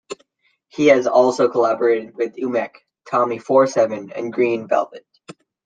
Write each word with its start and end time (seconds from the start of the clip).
He 0.69 0.87
has 0.87 1.05
also 1.05 1.47
collaborated 1.47 2.15
with 2.15 2.35
Umek, 2.37 2.77
Tommy 3.07 3.37
Four 3.37 3.67
Seven 3.67 4.11
and 4.13 4.33
Green 4.33 4.67
Velvet. 4.67 5.05